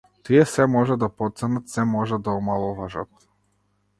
[0.27, 3.29] Тие сѐ можат да потценат, сѐ можат да омаловажат.